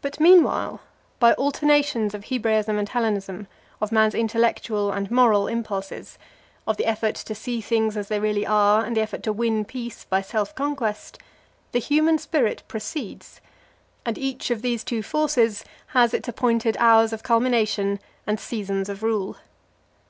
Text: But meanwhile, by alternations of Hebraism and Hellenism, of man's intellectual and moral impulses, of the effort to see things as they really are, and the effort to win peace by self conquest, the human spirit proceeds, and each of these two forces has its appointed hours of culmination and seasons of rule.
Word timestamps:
But 0.00 0.18
meanwhile, 0.18 0.80
by 1.20 1.34
alternations 1.34 2.14
of 2.14 2.24
Hebraism 2.30 2.78
and 2.78 2.88
Hellenism, 2.88 3.46
of 3.78 3.92
man's 3.92 4.14
intellectual 4.14 4.90
and 4.90 5.10
moral 5.10 5.48
impulses, 5.48 6.16
of 6.66 6.78
the 6.78 6.86
effort 6.86 7.14
to 7.16 7.34
see 7.34 7.60
things 7.60 7.94
as 7.94 8.08
they 8.08 8.18
really 8.18 8.46
are, 8.46 8.82
and 8.82 8.96
the 8.96 9.02
effort 9.02 9.22
to 9.24 9.34
win 9.34 9.66
peace 9.66 10.06
by 10.06 10.22
self 10.22 10.54
conquest, 10.54 11.18
the 11.72 11.78
human 11.78 12.16
spirit 12.16 12.62
proceeds, 12.68 13.42
and 14.06 14.16
each 14.16 14.50
of 14.50 14.62
these 14.62 14.82
two 14.82 15.02
forces 15.02 15.62
has 15.88 16.14
its 16.14 16.26
appointed 16.26 16.78
hours 16.80 17.12
of 17.12 17.22
culmination 17.22 18.00
and 18.26 18.40
seasons 18.40 18.88
of 18.88 19.02
rule. 19.02 19.36